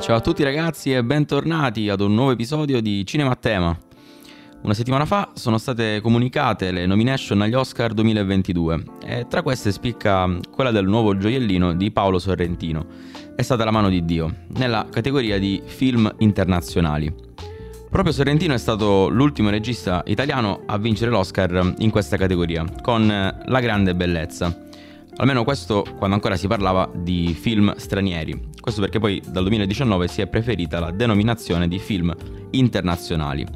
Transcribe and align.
Ciao 0.00 0.16
a 0.16 0.20
tutti 0.20 0.42
ragazzi 0.42 0.92
e 0.94 1.02
bentornati 1.02 1.88
ad 1.88 2.00
un 2.00 2.14
nuovo 2.14 2.30
episodio 2.30 2.80
di 2.80 3.04
Cinema 3.04 3.32
a 3.32 3.36
Tema. 3.36 3.76
Una 4.62 4.72
settimana 4.72 5.04
fa 5.04 5.32
sono 5.34 5.58
state 5.58 6.00
comunicate 6.00 6.70
le 6.70 6.86
nomination 6.86 7.42
agli 7.42 7.54
Oscar 7.54 7.92
2022 7.92 8.84
e 9.04 9.26
tra 9.28 9.42
queste 9.42 9.72
spicca 9.72 10.38
quella 10.50 10.70
del 10.70 10.86
nuovo 10.86 11.18
gioiellino 11.18 11.74
di 11.74 11.90
Paolo 11.90 12.18
Sorrentino. 12.18 12.86
È 13.34 13.42
stata 13.42 13.64
la 13.64 13.70
mano 13.70 13.88
di 13.88 14.04
Dio, 14.04 14.44
nella 14.56 14.86
categoria 14.88 15.38
di 15.38 15.60
film 15.64 16.10
internazionali. 16.18 17.12
Proprio 17.90 18.12
Sorrentino 18.12 18.54
è 18.54 18.58
stato 18.58 19.08
l'ultimo 19.08 19.50
regista 19.50 20.02
italiano 20.06 20.62
a 20.66 20.78
vincere 20.78 21.10
l'Oscar 21.10 21.74
in 21.78 21.90
questa 21.90 22.16
categoria, 22.16 22.64
con 22.82 23.06
La 23.06 23.60
grande 23.60 23.94
bellezza 23.94 24.66
Almeno 25.20 25.42
questo 25.42 25.84
quando 25.96 26.14
ancora 26.14 26.36
si 26.36 26.46
parlava 26.46 26.88
di 26.94 27.34
film 27.34 27.74
stranieri. 27.74 28.40
Questo 28.68 28.84
perché 28.84 28.98
poi 28.98 29.22
dal 29.26 29.44
2019 29.44 30.08
si 30.08 30.20
è 30.20 30.26
preferita 30.26 30.78
la 30.78 30.90
denominazione 30.90 31.68
di 31.68 31.78
film 31.78 32.14
internazionali. 32.50 33.46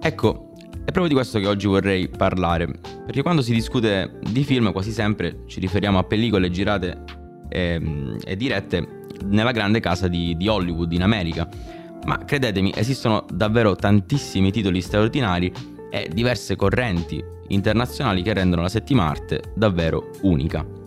Ecco, 0.00 0.52
è 0.84 0.92
proprio 0.92 1.08
di 1.08 1.14
questo 1.14 1.40
che 1.40 1.48
oggi 1.48 1.66
vorrei 1.66 2.08
parlare, 2.08 2.68
perché 3.04 3.22
quando 3.22 3.42
si 3.42 3.52
discute 3.52 4.20
di 4.30 4.44
film 4.44 4.70
quasi 4.70 4.92
sempre 4.92 5.40
ci 5.48 5.58
riferiamo 5.58 5.98
a 5.98 6.04
pellicole 6.04 6.52
girate 6.52 7.02
e, 7.48 8.16
e 8.24 8.36
dirette 8.36 9.06
nella 9.24 9.50
grande 9.50 9.80
casa 9.80 10.06
di, 10.06 10.36
di 10.36 10.46
Hollywood 10.46 10.92
in 10.92 11.02
America. 11.02 11.48
Ma 12.06 12.18
credetemi, 12.18 12.72
esistono 12.76 13.26
davvero 13.32 13.74
tantissimi 13.74 14.52
titoli 14.52 14.80
straordinari 14.80 15.52
e 15.90 16.08
diverse 16.14 16.54
correnti 16.54 17.20
internazionali 17.48 18.22
che 18.22 18.34
rendono 18.34 18.62
la 18.62 18.68
settima 18.68 19.08
arte 19.08 19.52
davvero 19.56 20.12
unica. 20.22 20.77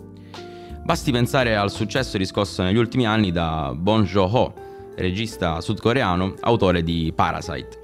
Basti 0.84 1.12
pensare 1.12 1.54
al 1.54 1.70
successo 1.70 2.18
riscosso 2.18 2.60
negli 2.64 2.76
ultimi 2.76 3.06
anni 3.06 3.30
da 3.30 3.72
Bong 3.72 4.04
Joon-ho, 4.04 4.52
regista 4.96 5.60
sudcoreano, 5.60 6.34
autore 6.40 6.82
di 6.82 7.12
Parasite. 7.14 7.80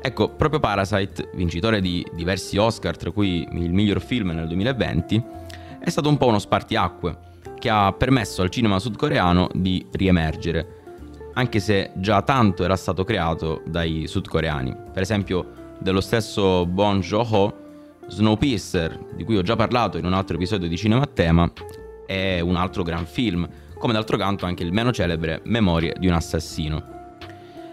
Ecco, 0.00 0.30
proprio 0.30 0.58
Parasite, 0.58 1.28
vincitore 1.34 1.82
di 1.82 2.04
diversi 2.14 2.56
Oscar, 2.56 2.96
tra 2.96 3.10
cui 3.10 3.46
il 3.52 3.72
miglior 3.74 4.00
film 4.00 4.30
nel 4.30 4.46
2020, 4.46 5.22
è 5.80 5.90
stato 5.90 6.08
un 6.08 6.16
po' 6.16 6.28
uno 6.28 6.38
spartiacque 6.38 7.18
che 7.58 7.68
ha 7.68 7.92
permesso 7.92 8.40
al 8.40 8.48
cinema 8.48 8.78
sudcoreano 8.78 9.50
di 9.52 9.86
riemergere, 9.92 10.80
anche 11.34 11.60
se 11.60 11.90
già 11.96 12.22
tanto 12.22 12.64
era 12.64 12.76
stato 12.76 13.04
creato 13.04 13.60
dai 13.66 14.06
sudcoreani. 14.06 14.74
Per 14.94 15.02
esempio, 15.02 15.74
dello 15.78 16.00
stesso 16.00 16.64
Bong 16.64 17.02
Joon-ho, 17.02 17.54
Snowpiercer, 18.08 18.98
di 19.14 19.24
cui 19.24 19.36
ho 19.36 19.42
già 19.42 19.56
parlato 19.56 19.98
in 19.98 20.06
un 20.06 20.14
altro 20.14 20.36
episodio 20.36 20.68
di 20.68 20.78
Cinema 20.78 21.02
a 21.02 21.06
Tema, 21.06 21.52
è 22.10 22.40
un 22.40 22.56
altro 22.56 22.82
gran 22.82 23.06
film, 23.06 23.48
come 23.78 23.92
d'altro 23.92 24.16
canto 24.16 24.44
anche 24.44 24.64
il 24.64 24.72
meno 24.72 24.90
celebre 24.90 25.42
Memorie 25.44 25.94
di 25.96 26.08
un 26.08 26.14
assassino. 26.14 26.82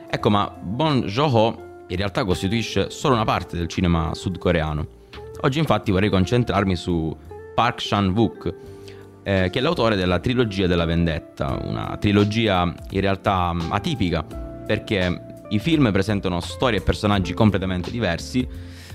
Ecco, 0.08 0.30
ma 0.30 0.48
Bon 0.62 1.02
Joon-ho 1.02 1.66
in 1.88 1.98
realtà 1.98 2.24
costituisce 2.24 2.92
solo 2.92 3.16
una 3.16 3.24
parte 3.24 3.58
del 3.58 3.68
cinema 3.68 4.14
sudcoreano. 4.14 4.88
Oggi 5.42 5.58
infatti 5.58 5.90
vorrei 5.90 6.12
concentrarmi 6.12 6.76
su 6.76 7.16
Park 7.56 7.80
Chan-wook, 7.80 8.54
eh, 9.24 9.50
che 9.52 9.58
è 9.58 9.62
l'autore 9.62 9.96
della 9.96 10.20
trilogia 10.20 10.68
della 10.68 10.86
vendetta, 10.86 11.60
una 11.64 11.98
trilogia 12.00 12.72
in 12.92 13.02
realtà 13.02 13.56
atipica 13.70 14.24
perché 14.24 15.42
i 15.50 15.58
film 15.58 15.92
presentano 15.92 16.42
storie 16.42 16.78
e 16.78 16.82
personaggi 16.82 17.34
completamente 17.34 17.90
diversi, 17.90 18.48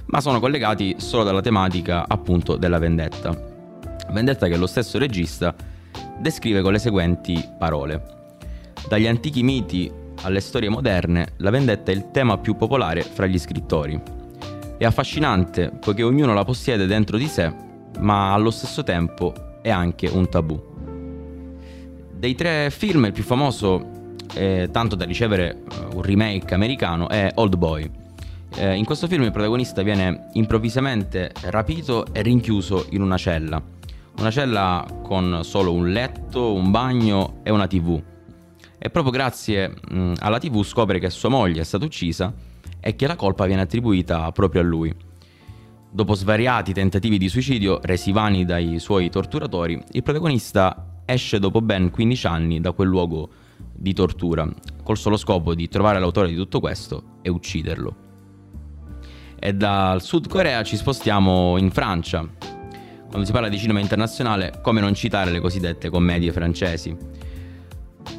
ma 0.07 0.21
sono 0.21 0.39
collegati 0.39 0.95
solo 0.99 1.25
dalla 1.25 1.41
tematica 1.41 2.05
appunto 2.07 2.57
della 2.57 2.79
vendetta 2.79 3.51
vendetta 4.11 4.49
che 4.49 4.57
lo 4.57 4.67
stesso 4.67 4.99
regista 4.99 5.55
descrive 6.19 6.63
con 6.63 6.73
le 6.73 6.79
seguenti 6.79 7.45
parole. 7.59 8.21
Dagli 8.89 9.07
antichi 9.07 9.43
miti 9.43 9.91
alle 10.23 10.41
storie 10.41 10.69
moderne, 10.69 11.35
la 11.39 11.51
vendetta 11.51 11.91
è 11.91 11.95
il 11.95 12.11
tema 12.11 12.39
più 12.39 12.57
popolare 12.57 13.03
fra 13.03 13.27
gli 13.27 13.39
scrittori. 13.39 14.01
È 14.79 14.85
affascinante 14.85 15.71
poiché 15.71 16.03
ognuno 16.03 16.35
la 16.35 16.45
possiede 16.45 16.87
dentro 16.87 17.17
di 17.17 17.27
sé, 17.27 17.53
ma 18.01 18.33
allo 18.33 18.51
stesso 18.51 18.83
tempo 18.83 19.61
è 19.63 19.71
anche 19.71 20.09
un 20.09 20.29
tabù. 20.29 20.71
Dei 22.13 22.35
tre 22.35 22.71
film 22.71 23.07
il 23.07 23.13
più 23.13 23.25
famoso, 23.25 24.15
eh, 24.35 24.69
tanto 24.71 24.95
da 24.95 25.05
ricevere 25.05 25.63
un 25.95 26.03
remake 26.03 26.55
americano, 26.55 27.09
è 27.09 27.31
Old 27.35 27.57
Boy. 27.57 27.91
Eh, 28.55 28.77
in 28.77 28.85
questo 28.85 29.09
film 29.09 29.23
il 29.23 29.33
protagonista 29.33 29.83
viene 29.83 30.29
improvvisamente 30.35 31.33
rapito 31.43 32.07
e 32.13 32.23
rinchiuso 32.23 32.87
in 32.91 33.01
una 33.01 33.17
cella 33.17 33.81
una 34.19 34.31
cella 34.31 34.87
con 35.03 35.41
solo 35.43 35.73
un 35.73 35.91
letto, 35.91 36.53
un 36.53 36.71
bagno 36.71 37.41
e 37.43 37.51
una 37.51 37.67
tv. 37.67 38.03
E 38.79 38.91
proprio 38.91 39.13
grazie 39.13 39.69
mh, 39.69 40.15
alla 40.19 40.39
tv 40.39 40.63
scopre 40.63 40.99
che 40.99 41.11
sua 41.11 41.29
moglie 41.29 41.61
è 41.61 41.65
stata 41.65 41.85
uccisa 41.85 42.33
e 42.81 42.97
che 42.97 43.07
la 43.07 43.17
colpa 43.17 43.47
viene 43.47 43.63
attribuita 43.63 44.31
proprio 44.33 44.61
a 44.61 44.65
lui. 44.65 44.95
Dopo 45.91 46.15
svariati 46.15 46.73
tentativi 46.73 47.19
di 47.19 47.29
suicidio 47.29 47.79
resi 47.83 48.13
vani 48.13 48.45
dai 48.45 48.79
suoi 48.79 49.11
torturatori, 49.11 49.81
il 49.93 50.03
protagonista 50.03 51.01
esce 51.05 51.39
dopo 51.39 51.61
ben 51.61 51.91
15 51.91 52.27
anni 52.27 52.61
da 52.61 52.73
quel 52.73 52.89
luogo 52.89 53.29
di 53.73 53.93
tortura, 53.93 54.49
col 54.83 54.97
solo 54.97 55.17
scopo 55.17 55.55
di 55.55 55.69
trovare 55.69 56.01
l'autore 56.01 56.29
di 56.29 56.35
tutto 56.35 56.61
questo 56.61 57.19
e 57.23 57.29
ucciderlo. 57.29 57.97
E 59.39 59.53
dal 59.53 60.01
Sud 60.01 60.29
Corea 60.29 60.63
ci 60.63 60.77
spostiamo 60.77 61.59
in 61.59 61.71
Francia, 61.71 62.27
quando 63.13 63.27
si 63.27 63.33
parla 63.33 63.51
di 63.51 63.59
cinema 63.59 63.79
internazionale, 63.79 64.61
come 64.63 64.81
non 64.81 64.95
citare 64.95 65.31
le 65.31 65.39
cosiddette 65.39 65.91
commedie 65.91 66.33
francesi? 66.33 66.97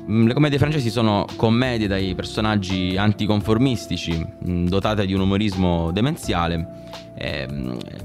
Mm, 0.07 0.27
le 0.27 0.33
commedie 0.35 0.59
francesi 0.59 0.91
sono 0.91 1.25
commedie 1.35 1.87
dai 1.87 2.13
personaggi 2.13 2.95
anticonformistici, 2.95 4.23
mm, 4.47 4.67
dotate 4.67 5.07
di 5.07 5.15
un 5.15 5.21
umorismo 5.21 5.89
demenziale, 5.91 6.91
eh, 7.17 7.47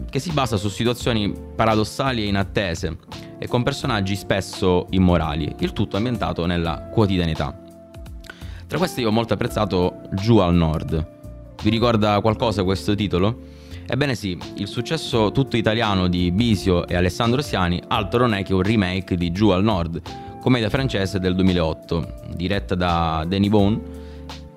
che 0.08 0.18
si 0.18 0.32
basa 0.32 0.56
su 0.56 0.70
situazioni 0.70 1.30
paradossali 1.54 2.22
e 2.22 2.28
inattese 2.28 2.96
e 3.38 3.46
con 3.48 3.62
personaggi 3.62 4.16
spesso 4.16 4.86
immorali, 4.88 5.56
il 5.58 5.74
tutto 5.74 5.98
ambientato 5.98 6.46
nella 6.46 6.88
quotidianità. 6.90 7.54
Tra 8.66 8.78
queste 8.78 9.02
io 9.02 9.08
ho 9.08 9.12
molto 9.12 9.34
apprezzato 9.34 10.08
Giù 10.12 10.38
al 10.38 10.54
Nord. 10.54 11.16
Vi 11.62 11.68
ricorda 11.68 12.18
qualcosa 12.22 12.64
questo 12.64 12.94
titolo? 12.94 13.57
Ebbene 13.90 14.14
sì, 14.14 14.38
il 14.56 14.68
successo 14.68 15.32
tutto 15.32 15.56
italiano 15.56 16.08
di 16.08 16.30
Bisio 16.30 16.86
e 16.86 16.94
Alessandro 16.94 17.40
Siani 17.40 17.80
altro 17.88 18.20
non 18.20 18.34
è 18.34 18.42
che 18.42 18.52
un 18.52 18.60
remake 18.60 19.16
di 19.16 19.32
Giù 19.32 19.48
al 19.48 19.64
Nord, 19.64 20.02
commedia 20.42 20.68
francese 20.68 21.18
del 21.18 21.34
2008, 21.34 22.26
diretta 22.34 22.74
da 22.74 23.24
Danny 23.26 23.48
Bone 23.48 23.80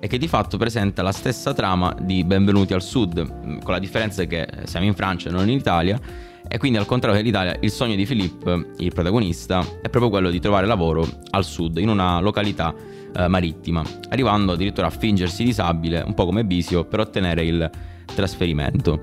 e 0.00 0.06
che 0.06 0.18
di 0.18 0.28
fatto 0.28 0.58
presenta 0.58 1.00
la 1.00 1.12
stessa 1.12 1.54
trama 1.54 1.96
di 1.98 2.24
Benvenuti 2.24 2.74
al 2.74 2.82
Sud, 2.82 3.60
con 3.62 3.72
la 3.72 3.78
differenza 3.78 4.22
che 4.24 4.46
siamo 4.64 4.84
in 4.84 4.94
Francia 4.94 5.30
e 5.30 5.32
non 5.32 5.48
in 5.48 5.56
Italia 5.56 5.98
e 6.46 6.58
quindi 6.58 6.76
al 6.76 6.84
contrario 6.84 7.18
dell'Italia 7.18 7.56
il 7.58 7.70
sogno 7.70 7.94
di 7.94 8.04
Philippe, 8.04 8.72
il 8.76 8.92
protagonista, 8.92 9.64
è 9.80 9.88
proprio 9.88 10.10
quello 10.10 10.28
di 10.28 10.40
trovare 10.40 10.66
lavoro 10.66 11.08
al 11.30 11.46
sud, 11.46 11.78
in 11.78 11.88
una 11.88 12.20
località 12.20 12.74
eh, 13.16 13.28
marittima, 13.28 13.82
arrivando 14.10 14.52
addirittura 14.52 14.88
a 14.88 14.90
fingersi 14.90 15.42
disabile, 15.42 16.02
un 16.04 16.12
po' 16.12 16.26
come 16.26 16.44
Bisio, 16.44 16.84
per 16.84 17.00
ottenere 17.00 17.46
il 17.46 17.70
trasferimento. 18.14 19.00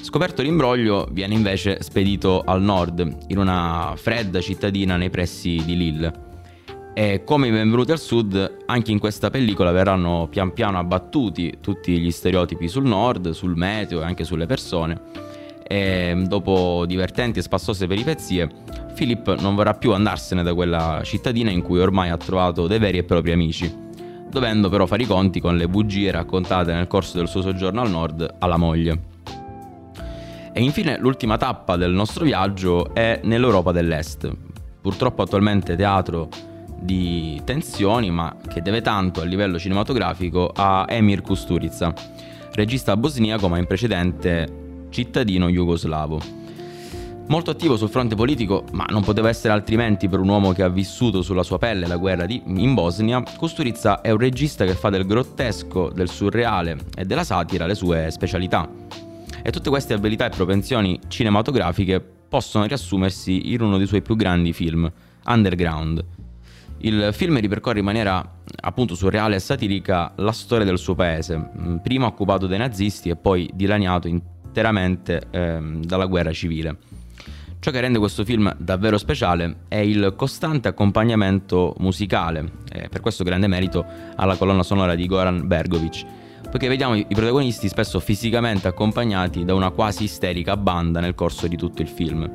Scoperto 0.00 0.42
l'imbroglio, 0.42 1.08
viene 1.10 1.34
invece 1.34 1.82
spedito 1.82 2.42
al 2.44 2.62
nord, 2.62 3.16
in 3.28 3.38
una 3.38 3.94
fredda 3.96 4.40
cittadina 4.40 4.96
nei 4.96 5.10
pressi 5.10 5.62
di 5.64 5.76
Lille. 5.76 6.24
E 6.94 7.24
come 7.24 7.48
i 7.48 7.50
benvenuti 7.50 7.92
al 7.92 7.98
sud, 7.98 8.58
anche 8.66 8.90
in 8.90 8.98
questa 8.98 9.28
pellicola 9.28 9.70
verranno 9.70 10.28
pian 10.30 10.52
piano 10.52 10.78
abbattuti 10.78 11.58
tutti 11.60 11.98
gli 11.98 12.10
stereotipi 12.10 12.68
sul 12.68 12.84
nord, 12.84 13.30
sul 13.30 13.56
meteo 13.56 14.00
e 14.00 14.04
anche 14.04 14.24
sulle 14.24 14.46
persone. 14.46 15.00
E 15.68 16.14
dopo 16.26 16.84
divertenti 16.86 17.40
e 17.40 17.42
spassose 17.42 17.86
peripezie, 17.86 18.48
Philip 18.94 19.38
non 19.40 19.54
vorrà 19.56 19.74
più 19.74 19.92
andarsene 19.92 20.42
da 20.42 20.54
quella 20.54 21.00
cittadina 21.02 21.50
in 21.50 21.60
cui 21.60 21.80
ormai 21.80 22.08
ha 22.08 22.16
trovato 22.16 22.66
dei 22.66 22.78
veri 22.78 22.98
e 22.98 23.04
propri 23.04 23.32
amici, 23.32 23.70
dovendo 24.36 24.68
però 24.68 24.84
fare 24.84 25.02
i 25.02 25.06
conti 25.06 25.40
con 25.40 25.56
le 25.56 25.66
bugie 25.66 26.10
raccontate 26.10 26.70
nel 26.70 26.86
corso 26.86 27.16
del 27.16 27.26
suo 27.26 27.40
soggiorno 27.40 27.80
al 27.80 27.88
nord 27.88 28.34
alla 28.38 28.58
moglie. 28.58 29.14
E 30.52 30.62
infine 30.62 30.98
l'ultima 30.98 31.38
tappa 31.38 31.76
del 31.76 31.92
nostro 31.92 32.26
viaggio 32.26 32.92
è 32.94 33.20
nell'Europa 33.24 33.72
dell'Est, 33.72 34.30
purtroppo 34.82 35.22
attualmente 35.22 35.74
teatro 35.74 36.28
di 36.78 37.40
tensioni, 37.44 38.10
ma 38.10 38.36
che 38.46 38.60
deve 38.60 38.82
tanto 38.82 39.22
a 39.22 39.24
livello 39.24 39.58
cinematografico 39.58 40.52
a 40.54 40.84
Emir 40.86 41.22
Kusturica, 41.22 41.94
regista 42.52 42.94
bosniaco 42.94 43.48
ma 43.48 43.56
in 43.56 43.66
precedente 43.66 44.86
cittadino 44.90 45.48
jugoslavo. 45.48 46.45
Molto 47.28 47.50
attivo 47.50 47.76
sul 47.76 47.88
fronte 47.88 48.14
politico, 48.14 48.64
ma 48.70 48.86
non 48.88 49.02
poteva 49.02 49.28
essere 49.28 49.52
altrimenti 49.52 50.08
per 50.08 50.20
un 50.20 50.28
uomo 50.28 50.52
che 50.52 50.62
ha 50.62 50.68
vissuto 50.68 51.22
sulla 51.22 51.42
sua 51.42 51.58
pelle 51.58 51.88
la 51.88 51.96
guerra 51.96 52.24
di, 52.24 52.40
in 52.46 52.72
Bosnia, 52.72 53.20
Kusturica 53.20 54.00
è 54.00 54.12
un 54.12 54.18
regista 54.18 54.64
che 54.64 54.74
fa 54.74 54.90
del 54.90 55.04
grottesco, 55.04 55.90
del 55.90 56.08
surreale 56.08 56.78
e 56.96 57.04
della 57.04 57.24
satira 57.24 57.66
le 57.66 57.74
sue 57.74 58.12
specialità 58.12 58.70
e 59.42 59.50
tutte 59.50 59.70
queste 59.70 59.94
abilità 59.94 60.26
e 60.26 60.30
propensioni 60.30 61.00
cinematografiche 61.08 62.00
possono 62.00 62.64
riassumersi 62.64 63.52
in 63.52 63.60
uno 63.60 63.76
dei 63.76 63.86
suoi 63.88 64.02
più 64.02 64.14
grandi 64.14 64.52
film, 64.52 64.90
Underground. 65.26 66.04
Il 66.78 67.10
film 67.12 67.40
ripercorre 67.40 67.80
in 67.80 67.84
maniera 67.84 68.38
appunto 68.60 68.94
surreale 68.94 69.36
e 69.36 69.40
satirica 69.40 70.12
la 70.16 70.32
storia 70.32 70.64
del 70.64 70.78
suo 70.78 70.94
paese, 70.94 71.50
prima 71.82 72.06
occupato 72.06 72.46
dai 72.46 72.58
nazisti 72.58 73.08
e 73.08 73.16
poi 73.16 73.50
dilaniato 73.52 74.06
interamente 74.06 75.22
ehm, 75.30 75.84
dalla 75.84 76.06
guerra 76.06 76.32
civile. 76.32 76.76
Ciò 77.58 77.70
che 77.72 77.80
rende 77.80 77.98
questo 77.98 78.24
film 78.24 78.54
davvero 78.58 78.96
speciale 78.96 79.62
è 79.68 79.78
il 79.78 80.14
costante 80.16 80.68
accompagnamento 80.68 81.74
musicale, 81.78 82.52
e 82.72 82.88
per 82.88 83.00
questo 83.00 83.24
grande 83.24 83.48
merito 83.48 83.84
alla 84.14 84.36
colonna 84.36 84.62
sonora 84.62 84.94
di 84.94 85.06
Goran 85.06 85.46
Bergovic, 85.46 86.04
poiché 86.48 86.68
vediamo 86.68 86.94
i 86.94 87.06
protagonisti 87.08 87.68
spesso 87.68 87.98
fisicamente 87.98 88.68
accompagnati 88.68 89.44
da 89.44 89.54
una 89.54 89.70
quasi 89.70 90.04
isterica 90.04 90.56
banda 90.56 91.00
nel 91.00 91.16
corso 91.16 91.48
di 91.48 91.56
tutto 91.56 91.82
il 91.82 91.88
film. 91.88 92.30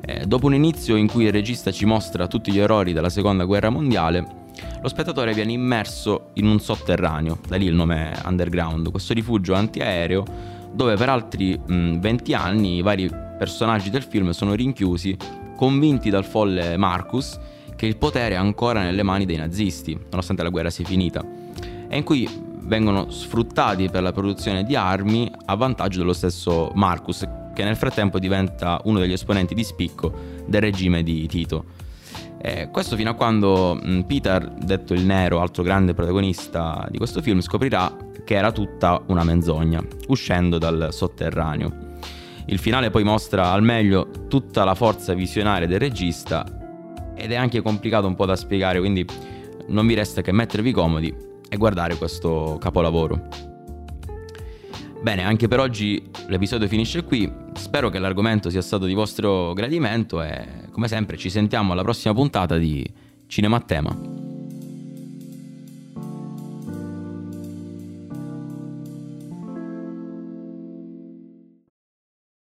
Eh, 0.00 0.24
dopo 0.26 0.46
un 0.46 0.54
inizio 0.54 0.94
in 0.96 1.08
cui 1.08 1.24
il 1.24 1.32
regista 1.32 1.72
ci 1.72 1.84
mostra 1.84 2.28
tutti 2.28 2.52
gli 2.52 2.58
errori 2.58 2.92
della 2.92 3.08
seconda 3.08 3.44
guerra 3.44 3.70
mondiale, 3.70 4.42
lo 4.80 4.88
spettatore 4.88 5.32
viene 5.32 5.52
immerso 5.52 6.30
in 6.34 6.46
un 6.46 6.60
sotterraneo, 6.60 7.38
da 7.48 7.56
lì 7.56 7.66
il 7.66 7.74
nome 7.74 8.12
Underground, 8.24 8.90
questo 8.90 9.14
rifugio 9.14 9.54
antiaereo 9.54 10.24
dove 10.72 10.96
per 10.96 11.08
altri 11.08 11.58
mh, 11.58 11.98
20 11.98 12.34
anni 12.34 12.76
i 12.76 12.82
vari 12.82 13.08
personaggi 13.36 13.90
del 13.90 14.02
film 14.02 14.30
sono 14.30 14.54
rinchiusi, 14.54 15.16
convinti 15.56 16.10
dal 16.10 16.24
folle 16.24 16.76
Marcus 16.76 17.38
che 17.76 17.86
il 17.86 17.96
potere 17.96 18.34
è 18.34 18.38
ancora 18.38 18.82
nelle 18.82 19.02
mani 19.02 19.24
dei 19.24 19.36
nazisti, 19.36 19.98
nonostante 20.10 20.42
la 20.42 20.48
guerra 20.48 20.70
sia 20.70 20.84
finita, 20.84 21.24
e 21.88 21.96
in 21.96 22.04
cui 22.04 22.28
vengono 22.66 23.10
sfruttati 23.10 23.88
per 23.90 24.02
la 24.02 24.12
produzione 24.12 24.64
di 24.64 24.74
armi 24.76 25.30
a 25.46 25.54
vantaggio 25.54 25.98
dello 25.98 26.12
stesso 26.12 26.70
Marcus, 26.74 27.26
che 27.54 27.64
nel 27.64 27.76
frattempo 27.76 28.18
diventa 28.18 28.80
uno 28.84 28.98
degli 28.98 29.12
esponenti 29.12 29.54
di 29.54 29.64
spicco 29.64 30.12
del 30.46 30.60
regime 30.60 31.02
di 31.02 31.26
Tito. 31.26 31.64
Eh, 32.38 32.68
questo 32.70 32.96
fino 32.96 33.10
a 33.10 33.14
quando 33.14 33.74
mh, 33.74 34.02
Peter, 34.02 34.50
detto 34.50 34.92
il 34.92 35.04
nero, 35.04 35.40
altro 35.40 35.62
grande 35.62 35.94
protagonista 35.94 36.86
di 36.90 36.98
questo 36.98 37.22
film, 37.22 37.40
scoprirà 37.40 37.94
che 38.24 38.34
era 38.34 38.52
tutta 38.52 39.02
una 39.06 39.24
menzogna, 39.24 39.82
uscendo 40.08 40.58
dal 40.58 40.88
sotterraneo. 40.90 41.83
Il 42.46 42.58
finale 42.58 42.90
poi 42.90 43.04
mostra 43.04 43.50
al 43.52 43.62
meglio 43.62 44.10
tutta 44.28 44.64
la 44.64 44.74
forza 44.74 45.14
visionaria 45.14 45.66
del 45.66 45.78
regista 45.78 46.44
ed 47.14 47.32
è 47.32 47.36
anche 47.36 47.62
complicato 47.62 48.06
un 48.06 48.14
po' 48.14 48.26
da 48.26 48.36
spiegare, 48.36 48.78
quindi 48.78 49.06
non 49.68 49.86
vi 49.86 49.94
resta 49.94 50.20
che 50.20 50.32
mettervi 50.32 50.72
comodi 50.72 51.14
e 51.48 51.56
guardare 51.56 51.96
questo 51.96 52.58
capolavoro. 52.60 53.28
Bene, 55.00 55.22
anche 55.22 55.48
per 55.48 55.60
oggi 55.60 56.02
l'episodio 56.28 56.66
finisce 56.66 57.04
qui, 57.04 57.30
spero 57.54 57.90
che 57.90 57.98
l'argomento 57.98 58.48
sia 58.48 58.62
stato 58.62 58.86
di 58.86 58.94
vostro 58.94 59.52
gradimento 59.52 60.22
e 60.22 60.46
come 60.70 60.88
sempre 60.88 61.16
ci 61.16 61.28
sentiamo 61.28 61.72
alla 61.72 61.82
prossima 61.82 62.14
puntata 62.14 62.56
di 62.56 62.84
Cinema 63.26 63.56
a 63.56 63.60
Tema. 63.60 64.13